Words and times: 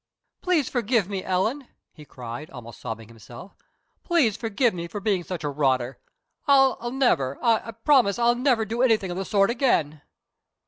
"Please 0.41 0.67
forgive 0.67 1.07
me, 1.07 1.23
Ellen!" 1.23 1.67
he 1.93 2.05
cried, 2.05 2.49
almost 2.49 2.79
sobbing 2.81 3.07
himself. 3.07 3.55
"Please 4.03 4.35
forgive 4.35 4.73
me 4.73 4.87
for 4.87 4.99
being 4.99 5.23
such 5.23 5.43
a 5.43 5.49
rotter. 5.49 5.99
I'll 6.47 6.89
never 6.89 7.37
I 7.39 7.69
promise 7.69 8.15
that 8.15 8.23
I'll 8.23 8.33
never 8.33 8.65
do 8.65 8.81
anything 8.81 9.11
of 9.11 9.17
the 9.17 9.25
sort 9.25 9.51
again." 9.51 10.01